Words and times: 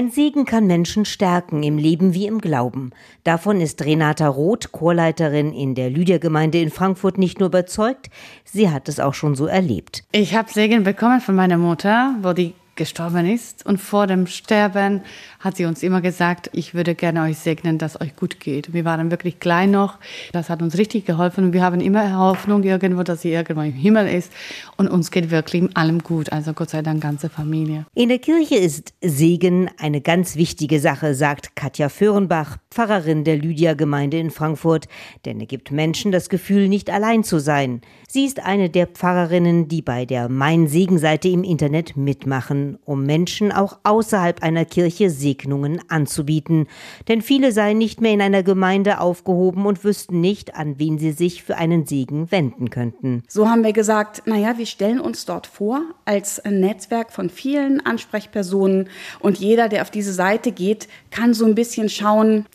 Ein 0.00 0.10
Segen 0.10 0.46
kann 0.46 0.66
Menschen 0.66 1.04
stärken, 1.04 1.62
im 1.62 1.76
Leben 1.76 2.14
wie 2.14 2.26
im 2.26 2.40
Glauben. 2.40 2.90
Davon 3.22 3.60
ist 3.60 3.84
Renata 3.84 4.28
Roth, 4.28 4.72
Chorleiterin 4.72 5.52
in 5.52 5.74
der 5.74 5.90
Lydia-Gemeinde 5.90 6.58
in 6.58 6.70
Frankfurt, 6.70 7.18
nicht 7.18 7.38
nur 7.38 7.50
überzeugt, 7.50 8.08
sie 8.42 8.70
hat 8.70 8.88
es 8.88 8.98
auch 8.98 9.12
schon 9.12 9.34
so 9.34 9.44
erlebt. 9.44 10.02
Ich 10.12 10.34
habe 10.34 10.50
Segen 10.50 10.84
bekommen 10.84 11.20
von 11.20 11.34
meiner 11.34 11.58
Mutter, 11.58 12.14
wo 12.22 12.32
die 12.32 12.54
gestorben 12.80 13.26
ist. 13.26 13.66
Und 13.66 13.78
vor 13.78 14.06
dem 14.06 14.26
Sterben 14.26 15.02
hat 15.38 15.58
sie 15.58 15.66
uns 15.66 15.82
immer 15.82 16.00
gesagt, 16.00 16.48
ich 16.54 16.72
würde 16.72 16.94
gerne 16.94 17.24
euch 17.24 17.36
segnen, 17.36 17.76
dass 17.76 18.00
euch 18.00 18.16
gut 18.16 18.40
geht. 18.40 18.72
Wir 18.72 18.86
waren 18.86 19.10
wirklich 19.10 19.38
klein 19.38 19.70
noch. 19.70 19.98
Das 20.32 20.48
hat 20.48 20.62
uns 20.62 20.78
richtig 20.78 21.04
geholfen. 21.04 21.44
Und 21.44 21.52
wir 21.52 21.62
haben 21.62 21.82
immer 21.82 22.16
Hoffnung 22.16 22.62
irgendwo, 22.62 23.02
dass 23.02 23.20
sie 23.20 23.32
irgendwo 23.32 23.60
im 23.60 23.74
Himmel 23.74 24.08
ist. 24.08 24.32
Und 24.78 24.88
uns 24.88 25.10
geht 25.10 25.30
wirklich 25.30 25.60
in 25.60 25.76
allem 25.76 25.98
gut. 25.98 26.32
Also 26.32 26.54
Gott 26.54 26.70
sei 26.70 26.80
Dank 26.80 27.02
ganze 27.02 27.28
Familie. 27.28 27.84
In 27.94 28.08
der 28.08 28.18
Kirche 28.18 28.56
ist 28.56 28.94
Segen 29.02 29.68
eine 29.78 30.00
ganz 30.00 30.36
wichtige 30.36 30.80
Sache, 30.80 31.14
sagt 31.14 31.56
Katja 31.56 31.90
Föhrenbach, 31.90 32.56
Pfarrerin 32.70 33.24
der 33.24 33.36
Lydia-Gemeinde 33.36 34.18
in 34.18 34.30
Frankfurt. 34.30 34.88
Denn 35.26 35.38
er 35.38 35.46
gibt 35.46 35.70
Menschen 35.70 36.12
das 36.12 36.30
Gefühl, 36.30 36.68
nicht 36.68 36.88
allein 36.88 37.24
zu 37.24 37.40
sein. 37.40 37.82
Sie 38.08 38.24
ist 38.24 38.40
eine 38.40 38.70
der 38.70 38.86
Pfarrerinnen, 38.86 39.68
die 39.68 39.82
bei 39.82 40.06
der 40.06 40.30
Mein 40.30 40.66
Segen-Seite 40.66 41.28
im 41.28 41.44
Internet 41.44 41.96
mitmachen 41.96 42.69
um 42.84 43.04
Menschen 43.04 43.52
auch 43.52 43.78
außerhalb 43.82 44.42
einer 44.42 44.64
Kirche 44.64 45.10
Segnungen 45.10 45.80
anzubieten. 45.88 46.66
Denn 47.08 47.22
viele 47.22 47.52
seien 47.52 47.78
nicht 47.78 48.00
mehr 48.00 48.12
in 48.12 48.22
einer 48.22 48.42
Gemeinde 48.42 49.00
aufgehoben 49.00 49.66
und 49.66 49.84
wüssten 49.84 50.20
nicht, 50.20 50.54
an 50.56 50.78
wen 50.78 50.98
sie 50.98 51.12
sich 51.12 51.42
für 51.42 51.56
einen 51.56 51.86
Segen 51.86 52.30
wenden 52.30 52.70
könnten. 52.70 53.22
So 53.28 53.48
haben 53.48 53.64
wir 53.64 53.72
gesagt, 53.72 54.26
naja, 54.26 54.58
wir 54.58 54.66
stellen 54.66 55.00
uns 55.00 55.24
dort 55.24 55.46
vor 55.46 55.82
als 56.04 56.40
ein 56.40 56.60
Netzwerk 56.60 57.12
von 57.12 57.30
vielen 57.30 57.84
Ansprechpersonen 57.84 58.88
und 59.20 59.38
jeder, 59.38 59.68
der 59.68 59.82
auf 59.82 59.90
diese 59.90 60.12
Seite 60.12 60.52
geht, 60.52 60.88
kann 61.10 61.34
so 61.34 61.44
ein 61.44 61.54
bisschen 61.54 61.88
schauen, 61.88 62.46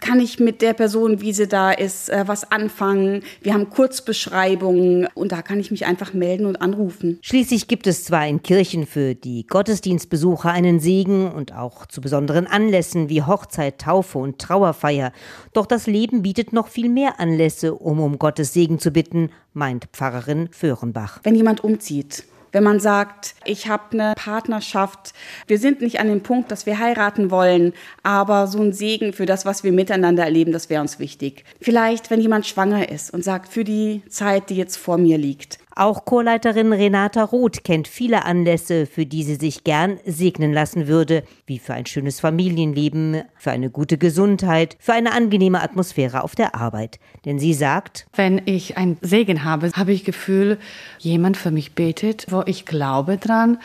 kann 0.00 0.20
ich 0.20 0.38
mit 0.38 0.62
der 0.62 0.72
Person, 0.72 1.20
wie 1.20 1.32
sie 1.32 1.46
da 1.46 1.70
ist, 1.70 2.08
äh, 2.08 2.24
was 2.26 2.50
anfangen. 2.50 3.22
Wir 3.40 3.54
haben 3.54 3.70
Kurzbeschreibungen 3.70 5.08
und 5.14 5.32
da 5.32 5.42
kann 5.42 5.60
ich 5.60 5.70
mich 5.70 5.86
einfach 5.86 6.14
melden 6.14 6.46
und 6.46 6.56
anrufen. 6.56 7.18
Schließlich 7.22 7.68
gibt 7.68 7.86
es 7.86 8.04
zwar 8.04 8.26
in 8.26 8.42
Kirchen 8.42 8.86
für 8.86 9.14
die 9.14 9.46
Gottesdienstbesucher 9.62 10.50
einen 10.50 10.80
Segen 10.80 11.30
und 11.30 11.54
auch 11.54 11.86
zu 11.86 12.00
besonderen 12.00 12.48
Anlässen 12.48 13.08
wie 13.08 13.22
Hochzeit, 13.22 13.78
Taufe 13.78 14.18
und 14.18 14.40
Trauerfeier. 14.40 15.12
Doch 15.52 15.66
das 15.66 15.86
Leben 15.86 16.22
bietet 16.22 16.52
noch 16.52 16.66
viel 16.66 16.88
mehr 16.88 17.20
Anlässe, 17.20 17.72
um 17.72 18.00
um 18.00 18.18
Gottes 18.18 18.52
Segen 18.52 18.80
zu 18.80 18.90
bitten, 18.90 19.30
meint 19.52 19.86
Pfarrerin 19.92 20.48
Föhrenbach. 20.50 21.20
Wenn 21.22 21.36
jemand 21.36 21.62
umzieht, 21.62 22.24
wenn 22.50 22.64
man 22.64 22.80
sagt, 22.80 23.36
ich 23.44 23.68
habe 23.68 23.92
eine 23.92 24.14
Partnerschaft, 24.16 25.12
wir 25.46 25.60
sind 25.60 25.80
nicht 25.80 26.00
an 26.00 26.08
dem 26.08 26.24
Punkt, 26.24 26.50
dass 26.50 26.66
wir 26.66 26.80
heiraten 26.80 27.30
wollen, 27.30 27.72
aber 28.02 28.48
so 28.48 28.60
ein 28.60 28.72
Segen 28.72 29.12
für 29.12 29.26
das, 29.26 29.46
was 29.46 29.62
wir 29.62 29.70
miteinander 29.70 30.24
erleben, 30.24 30.50
das 30.50 30.70
wäre 30.70 30.82
uns 30.82 30.98
wichtig. 30.98 31.44
Vielleicht, 31.60 32.10
wenn 32.10 32.20
jemand 32.20 32.48
schwanger 32.48 32.88
ist 32.88 33.14
und 33.14 33.22
sagt, 33.22 33.48
für 33.48 33.62
die 33.62 34.02
Zeit, 34.08 34.50
die 34.50 34.56
jetzt 34.56 34.76
vor 34.76 34.98
mir 34.98 35.18
liegt, 35.18 35.60
auch 35.76 36.04
Chorleiterin 36.04 36.72
Renata 36.72 37.22
Roth 37.24 37.64
kennt 37.64 37.88
viele 37.88 38.24
Anlässe, 38.24 38.86
für 38.86 39.06
die 39.06 39.22
sie 39.22 39.36
sich 39.36 39.64
gern 39.64 39.98
segnen 40.04 40.52
lassen 40.52 40.86
würde, 40.86 41.24
wie 41.46 41.58
für 41.58 41.74
ein 41.74 41.86
schönes 41.86 42.20
Familienleben, 42.20 43.22
für 43.36 43.50
eine 43.50 43.70
gute 43.70 43.98
Gesundheit, 43.98 44.76
für 44.78 44.92
eine 44.92 45.12
angenehme 45.12 45.62
Atmosphäre 45.62 46.24
auf 46.24 46.34
der 46.34 46.54
Arbeit. 46.54 46.98
Denn 47.24 47.38
sie 47.38 47.54
sagt, 47.54 48.06
wenn 48.14 48.42
ich 48.44 48.76
ein 48.76 48.96
Segen 49.00 49.44
habe, 49.44 49.70
habe 49.72 49.92
ich 49.92 50.04
Gefühl, 50.04 50.58
jemand 50.98 51.36
für 51.36 51.50
mich 51.50 51.74
betet, 51.74 52.26
wo 52.30 52.42
ich 52.46 52.66
glaube 52.66 53.16
dran, 53.16 53.58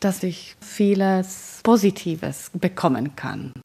dass 0.00 0.22
ich 0.22 0.56
vieles 0.60 1.60
Positives 1.62 2.50
bekommen 2.54 3.16
kann. 3.16 3.52